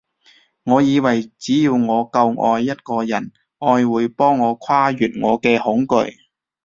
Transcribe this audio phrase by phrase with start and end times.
[0.63, 6.11] 我以為只要我夠愛一個人，愛會幫我跨越我嘅恐懼